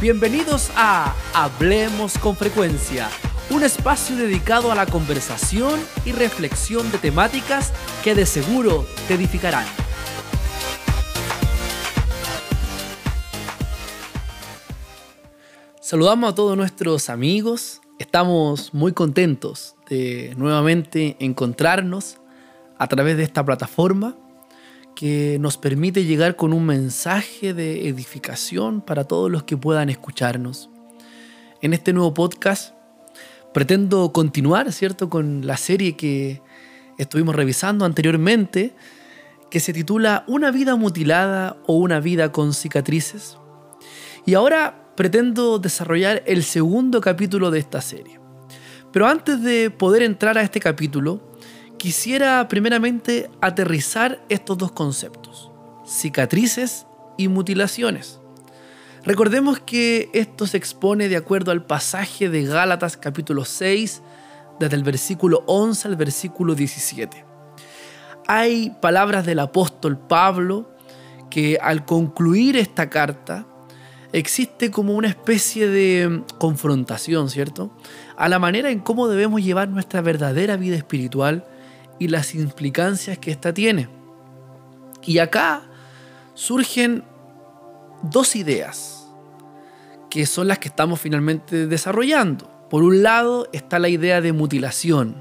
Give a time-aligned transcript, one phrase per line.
[0.00, 3.08] Bienvenidos a Hablemos con Frecuencia,
[3.50, 7.72] un espacio dedicado a la conversación y reflexión de temáticas
[8.04, 9.66] que de seguro te edificarán.
[15.80, 22.18] Saludamos a todos nuestros amigos, estamos muy contentos de nuevamente encontrarnos
[22.78, 24.14] a través de esta plataforma
[24.98, 30.70] que nos permite llegar con un mensaje de edificación para todos los que puedan escucharnos.
[31.62, 32.74] En este nuevo podcast
[33.54, 36.42] pretendo continuar, ¿cierto?, con la serie que
[36.98, 38.74] estuvimos revisando anteriormente,
[39.52, 43.38] que se titula Una vida mutilada o una vida con cicatrices.
[44.26, 48.18] Y ahora pretendo desarrollar el segundo capítulo de esta serie.
[48.90, 51.27] Pero antes de poder entrar a este capítulo,
[51.78, 55.50] quisiera primeramente aterrizar estos dos conceptos,
[55.86, 58.20] cicatrices y mutilaciones.
[59.04, 64.02] Recordemos que esto se expone de acuerdo al pasaje de Gálatas capítulo 6,
[64.58, 67.24] desde el versículo 11 al versículo 17.
[68.26, 70.74] Hay palabras del apóstol Pablo
[71.30, 73.46] que al concluir esta carta
[74.12, 77.70] existe como una especie de confrontación, ¿cierto?
[78.16, 81.46] A la manera en cómo debemos llevar nuestra verdadera vida espiritual
[81.98, 83.88] y las implicancias que ésta tiene.
[85.04, 85.62] Y acá
[86.34, 87.04] surgen
[88.02, 88.98] dos ideas
[90.10, 92.50] que son las que estamos finalmente desarrollando.
[92.70, 95.16] Por un lado está la idea de mutilación.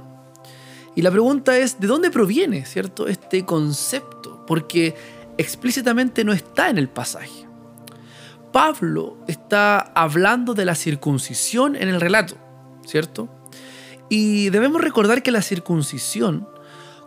[0.96, 4.46] Y la pregunta es, ¿de dónde proviene, cierto, este concepto?
[4.46, 4.96] Porque
[5.38, 7.48] explícitamente no está en el pasaje.
[8.52, 12.36] Pablo está hablando de la circuncisión en el relato,
[12.86, 13.30] ¿cierto?
[14.10, 16.48] Y debemos recordar que la circuncisión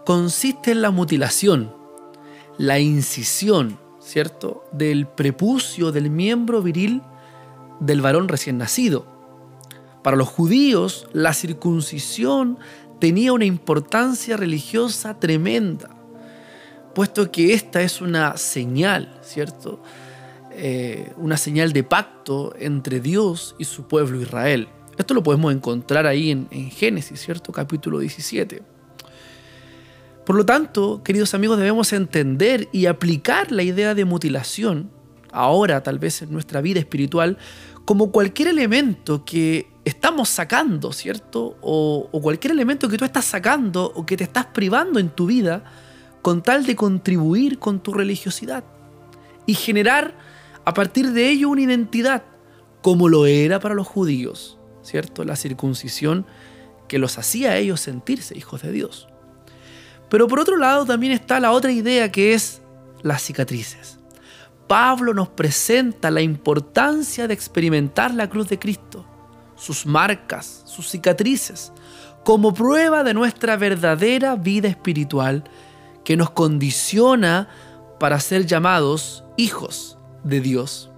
[0.05, 1.75] consiste en la mutilación,
[2.59, 7.03] la incisión, ¿cierto?, del prepucio del miembro viril
[7.81, 9.07] del varón recién nacido.
[10.03, 12.59] Para los judíos, la circuncisión
[12.99, 15.91] tenía una importancia religiosa tremenda,
[16.95, 19.83] puesto que esta es una señal, ¿cierto?
[20.53, 24.69] Eh, una señal de pacto entre Dios y su pueblo Israel.
[24.99, 27.53] Esto lo podemos encontrar ahí en, en Génesis, ¿cierto?
[27.53, 28.63] Capítulo 17.
[30.31, 34.89] Por lo tanto, queridos amigos, debemos entender y aplicar la idea de mutilación,
[35.33, 37.37] ahora tal vez en nuestra vida espiritual,
[37.85, 41.57] como cualquier elemento que estamos sacando, ¿cierto?
[41.63, 45.27] O, o, cualquier elemento que tú estás sacando o que te estás privando en tu
[45.27, 45.65] vida
[46.23, 48.63] con tal de contribuir con tu religiosidad
[49.47, 50.17] y generar
[50.65, 52.23] a partir de ello una identidad,
[52.83, 55.25] como lo era para los judíos, ¿cierto?
[55.25, 56.25] La circuncisión
[56.87, 59.10] que los hacía a ellos sentirse hijos de Dios.
[60.11, 62.61] Pero por otro lado también está la otra idea que es
[63.03, 63.99] las cicatrices.
[64.67, 69.07] Pablo nos presenta la importancia de experimentar la cruz de Cristo,
[69.57, 71.73] sus marcas, sus cicatrices,
[72.25, 75.45] como prueba de nuestra verdadera vida espiritual
[76.05, 77.49] que nos condiciona
[77.99, 80.91] para ser llamados hijos de Dios.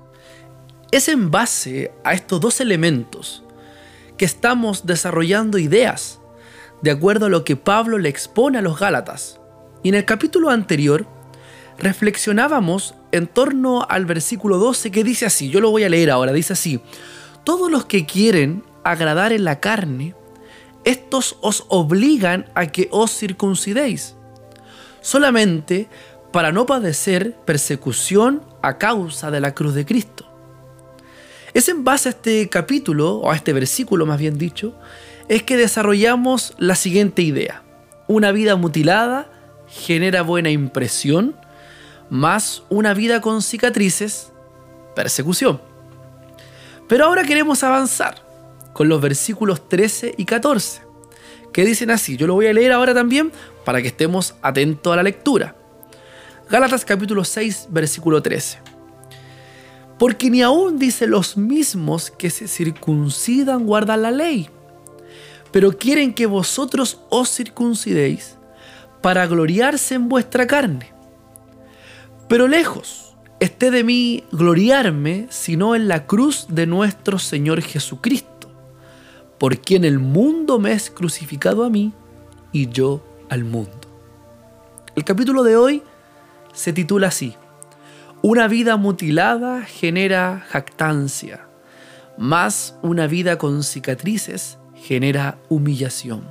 [0.90, 3.42] Es en base a estos dos elementos
[4.16, 6.21] que estamos desarrollando ideas
[6.82, 9.40] de acuerdo a lo que Pablo le expone a los Gálatas.
[9.82, 11.06] Y en el capítulo anterior
[11.78, 16.32] reflexionábamos en torno al versículo 12 que dice así, yo lo voy a leer ahora,
[16.32, 16.80] dice así,
[17.44, 20.14] todos los que quieren agradar en la carne,
[20.84, 24.16] estos os obligan a que os circuncidéis,
[25.00, 25.88] solamente
[26.32, 30.28] para no padecer persecución a causa de la cruz de Cristo.
[31.54, 34.74] Es en base a este capítulo, o a este versículo más bien dicho,
[35.28, 37.62] es que desarrollamos la siguiente idea.
[38.06, 39.30] Una vida mutilada
[39.68, 41.34] genera buena impresión,
[42.10, 44.32] más una vida con cicatrices,
[44.94, 45.60] persecución.
[46.88, 48.22] Pero ahora queremos avanzar
[48.72, 50.82] con los versículos 13 y 14,
[51.52, 53.32] que dicen así, yo lo voy a leer ahora también
[53.64, 55.56] para que estemos atentos a la lectura.
[56.50, 58.58] Gálatas capítulo 6, versículo 13.
[59.98, 64.50] Porque ni aún dice los mismos que se circuncidan guardan la ley
[65.52, 68.38] pero quieren que vosotros os circuncidéis
[69.02, 70.92] para gloriarse en vuestra carne.
[72.28, 78.50] Pero lejos esté de mí gloriarme, sino en la cruz de nuestro Señor Jesucristo,
[79.38, 81.92] por quien el mundo me es crucificado a mí
[82.52, 83.70] y yo al mundo.
[84.94, 85.82] El capítulo de hoy
[86.54, 87.34] se titula así,
[88.22, 91.46] Una vida mutilada genera jactancia,
[92.16, 96.26] más una vida con cicatrices genera humillación.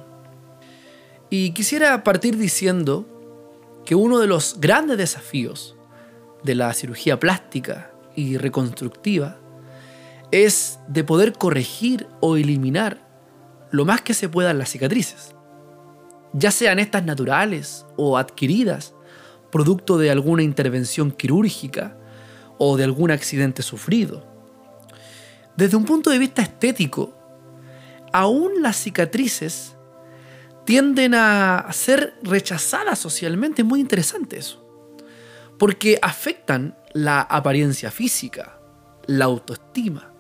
[1.30, 3.08] Y quisiera partir diciendo
[3.86, 5.78] que uno de los grandes desafíos
[6.44, 9.38] de la cirugía plástica y reconstructiva
[10.32, 13.08] es de poder corregir o eliminar
[13.72, 15.34] lo más que se puedan las cicatrices,
[16.34, 18.94] ya sean estas naturales o adquiridas,
[19.50, 21.98] producto de alguna intervención quirúrgica
[22.58, 24.26] o de algún accidente sufrido.
[25.56, 27.21] Desde un punto de vista estético,
[28.12, 29.76] aún las cicatrices
[30.66, 33.62] tienden a ser rechazadas socialmente.
[33.62, 34.66] Es muy interesante eso.
[35.58, 38.60] Porque afectan la apariencia física,
[39.06, 40.12] la autoestima.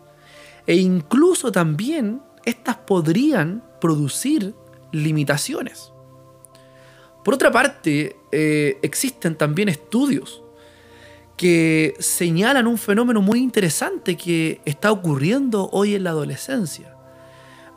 [0.67, 4.53] E incluso también estas podrían producir
[4.91, 5.91] limitaciones.
[7.23, 10.43] Por otra parte, eh, existen también estudios
[11.37, 16.95] que señalan un fenómeno muy interesante que está ocurriendo hoy en la adolescencia,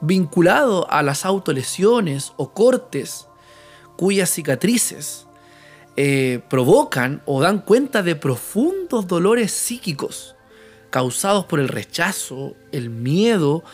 [0.07, 3.29] vinculado a las autolesiones o cortes
[3.97, 5.27] cuyas cicatrices
[5.97, 10.35] eh, provocan o dan cuenta de profundos dolores psíquicos
[10.91, 13.65] causados por el rechazo, el miedo,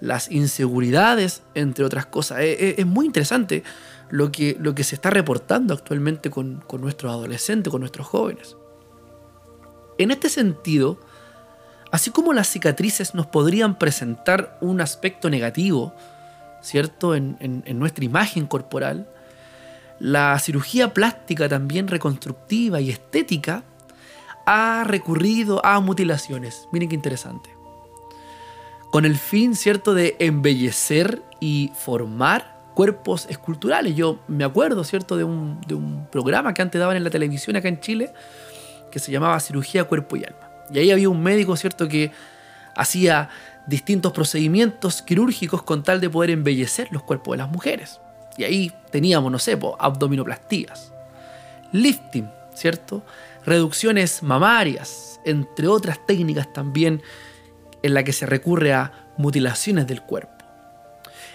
[0.00, 2.40] las inseguridades, entre otras cosas.
[2.40, 3.64] Eh, eh, es, muy interesante
[4.10, 8.56] lo que, lo que, se está reportando actualmente con, con nuestros adolescentes, con nuestros jóvenes.
[9.98, 11.00] En este sentido,
[11.90, 15.94] así como las cicatrices nos podrían presentar un aspecto negativo,
[16.60, 17.14] ¿cierto?
[17.14, 19.08] En, nuestra imagen corporal,
[19.98, 23.64] la cirugía plástica también reconstructiva y estética
[24.46, 26.68] ha recurrido a mutilaciones.
[26.72, 27.58] Miren qué interesante
[28.90, 33.94] con el fin, ¿cierto?, de embellecer y formar cuerpos esculturales.
[33.94, 37.56] Yo me acuerdo, ¿cierto?, de un, de un programa que antes daban en la televisión
[37.56, 38.12] acá en Chile,
[38.90, 40.47] que se llamaba Cirugía Cuerpo y Alma.
[40.72, 42.12] Y ahí había un médico, ¿cierto?, que
[42.74, 43.28] hacía
[43.66, 48.00] distintos procedimientos quirúrgicos con tal de poder embellecer los cuerpos de las mujeres.
[48.36, 50.92] Y ahí teníamos, no sé, abdominoplastías,
[51.72, 53.04] lifting, ¿cierto?
[53.44, 57.02] Reducciones mamarias, entre otras técnicas también
[57.82, 60.32] en la que se recurre a mutilaciones del cuerpo.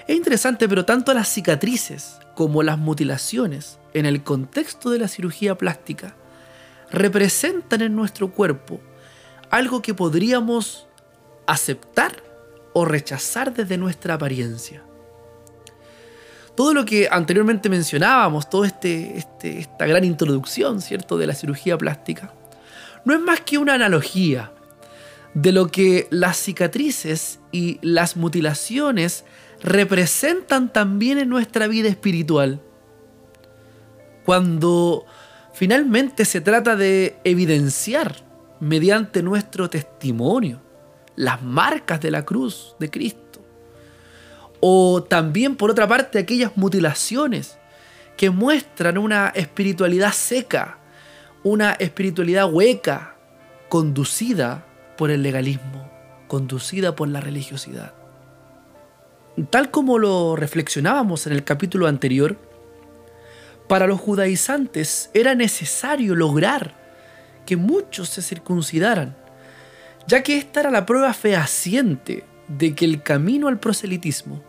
[0.08, 5.56] Es interesante, pero tanto las cicatrices como las mutilaciones en el contexto de la cirugía
[5.56, 6.16] plástica
[6.92, 8.82] representan en nuestro cuerpo
[9.54, 10.88] algo que podríamos
[11.46, 12.24] aceptar
[12.74, 14.82] o rechazar desde nuestra apariencia.
[16.56, 21.20] Todo lo que anteriormente mencionábamos, toda este, este, esta gran introducción ¿cierto?
[21.20, 22.34] de la cirugía plástica,
[23.06, 24.52] no es más que una analogía
[25.36, 29.24] de lo que las cicatrices y las mutilaciones
[29.62, 32.60] representan también en nuestra vida espiritual.
[34.26, 35.06] Cuando
[35.54, 38.33] finalmente se trata de evidenciar
[38.64, 40.62] mediante nuestro testimonio
[41.18, 43.42] las marcas de la cruz de Cristo.
[44.62, 47.58] O también, por otra parte, aquellas mutilaciones
[48.16, 50.78] que muestran una espiritualidad seca,
[51.44, 53.18] una espiritualidad hueca,
[53.68, 54.66] conducida
[54.98, 55.92] por el legalismo,
[56.30, 57.94] conducida por la religiosidad.
[59.50, 62.38] Tal como lo reflexionábamos en el capítulo anterior,
[63.68, 66.83] para los judaizantes era necesario lograr
[67.46, 69.16] que muchos se circuncidaran,
[70.08, 74.44] ya que esta era la prueba fehaciente de que el camino al proselitismo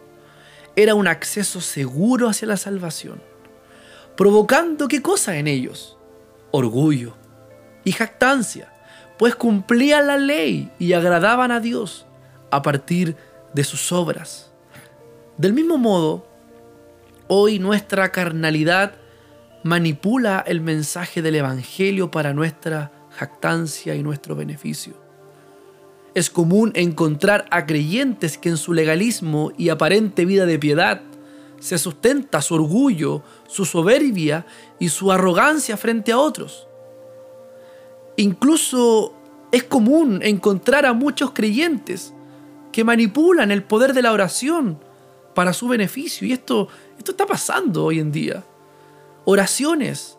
[0.76, 3.22] era un acceso seguro hacia la salvación,
[4.16, 5.96] provocando qué cosa en ellos?
[6.50, 7.16] Orgullo
[7.84, 8.72] y jactancia,
[9.18, 12.06] pues cumplían la ley y agradaban a Dios
[12.50, 13.16] a partir
[13.52, 14.50] de sus obras.
[15.36, 16.26] Del mismo modo,
[17.28, 18.94] hoy nuestra carnalidad
[19.64, 24.94] manipula el mensaje del Evangelio para nuestra jactancia y nuestro beneficio.
[26.14, 31.00] Es común encontrar a creyentes que en su legalismo y aparente vida de piedad
[31.58, 34.44] se sustenta su orgullo, su soberbia
[34.78, 36.68] y su arrogancia frente a otros.
[38.16, 39.14] Incluso
[39.50, 42.12] es común encontrar a muchos creyentes
[42.70, 44.78] que manipulan el poder de la oración
[45.34, 46.28] para su beneficio.
[46.28, 46.68] Y esto,
[46.98, 48.44] esto está pasando hoy en día.
[49.24, 50.18] Oraciones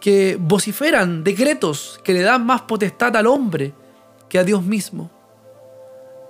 [0.00, 3.74] que vociferan decretos que le dan más potestad al hombre
[4.28, 5.10] que a Dios mismo.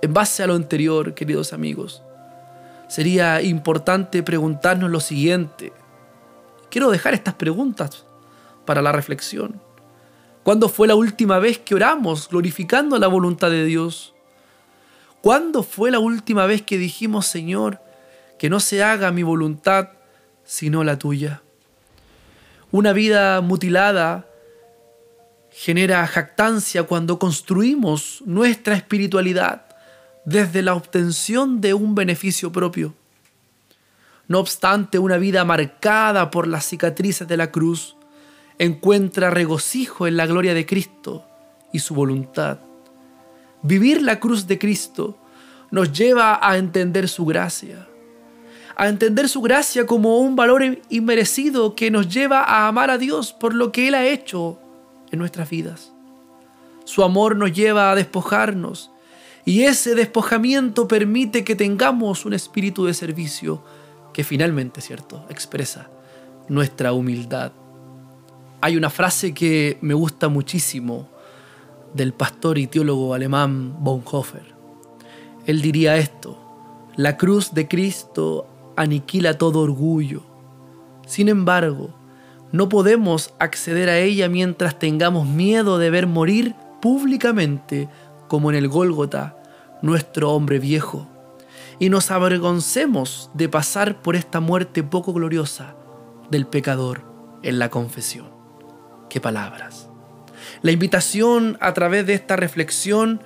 [0.01, 2.03] En base a lo anterior, queridos amigos,
[2.89, 5.71] sería importante preguntarnos lo siguiente.
[6.69, 8.05] Quiero dejar estas preguntas
[8.65, 9.61] para la reflexión.
[10.43, 14.13] ¿Cuándo fue la última vez que oramos glorificando la voluntad de Dios?
[15.21, 17.79] ¿Cuándo fue la última vez que dijimos, Señor,
[18.39, 19.89] que no se haga mi voluntad
[20.43, 21.43] sino la tuya?
[22.71, 24.25] Una vida mutilada
[25.51, 29.65] genera jactancia cuando construimos nuestra espiritualidad
[30.23, 32.93] desde la obtención de un beneficio propio.
[34.27, 37.97] No obstante, una vida marcada por las cicatrices de la cruz
[38.57, 41.25] encuentra regocijo en la gloria de Cristo
[41.73, 42.59] y su voluntad.
[43.63, 45.17] Vivir la cruz de Cristo
[45.71, 47.87] nos lleva a entender su gracia,
[48.75, 53.33] a entender su gracia como un valor inmerecido que nos lleva a amar a Dios
[53.33, 54.59] por lo que Él ha hecho
[55.11, 55.91] en nuestras vidas.
[56.85, 58.91] Su amor nos lleva a despojarnos
[59.45, 63.63] y ese despojamiento permite que tengamos un espíritu de servicio
[64.13, 65.89] que finalmente, ¿cierto?, expresa
[66.47, 67.51] nuestra humildad.
[68.61, 71.07] Hay una frase que me gusta muchísimo
[71.93, 74.53] del pastor y teólogo alemán Bonhoeffer.
[75.45, 76.37] Él diría esto,
[76.95, 78.47] la cruz de Cristo
[78.81, 80.23] aniquila todo orgullo.
[81.05, 81.93] Sin embargo,
[82.51, 87.89] no podemos acceder a ella mientras tengamos miedo de ver morir públicamente,
[88.27, 89.37] como en el Gólgota,
[89.81, 91.07] nuestro hombre viejo,
[91.79, 95.75] y nos avergoncemos de pasar por esta muerte poco gloriosa
[96.29, 97.03] del pecador
[97.43, 98.29] en la confesión.
[99.09, 99.89] ¡Qué palabras!
[100.61, 103.21] La invitación a través de esta reflexión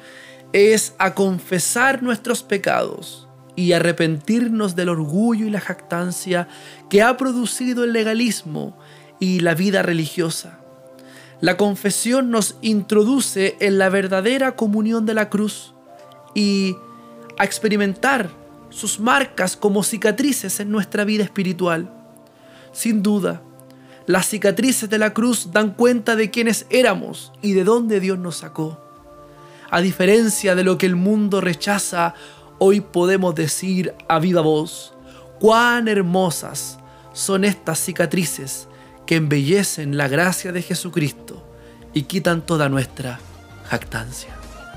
[0.53, 3.24] es a confesar nuestros pecados
[3.55, 6.47] y arrepentirnos del orgullo y la jactancia
[6.89, 8.77] que ha producido el legalismo
[9.19, 10.59] y la vida religiosa.
[11.41, 15.73] La confesión nos introduce en la verdadera comunión de la cruz
[16.33, 16.75] y
[17.37, 18.29] a experimentar
[18.69, 21.89] sus marcas como cicatrices en nuestra vida espiritual.
[22.71, 23.41] Sin duda,
[24.05, 28.37] las cicatrices de la cruz dan cuenta de quiénes éramos y de dónde Dios nos
[28.37, 28.79] sacó.
[29.69, 32.13] A diferencia de lo que el mundo rechaza,
[32.59, 34.93] hoy podemos decir a viva voz,
[35.39, 36.77] cuán hermosas
[37.13, 38.67] son estas cicatrices
[39.05, 41.43] que embellecen la gracia de Jesucristo
[41.93, 43.19] y quitan toda nuestra
[43.69, 44.35] jactancia.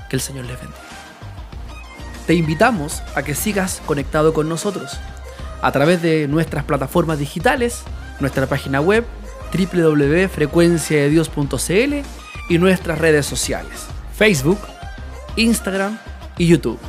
[0.09, 0.79] Que el Señor les bendiga.
[2.25, 4.97] Te invitamos a que sigas conectado con nosotros
[5.61, 7.83] a través de nuestras plataformas digitales,
[8.19, 9.05] nuestra página web
[9.51, 11.93] www.frecuenciadedios.cl
[12.49, 14.59] y nuestras redes sociales, Facebook,
[15.35, 15.97] Instagram
[16.37, 16.79] y YouTube.